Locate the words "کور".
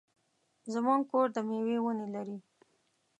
1.11-1.27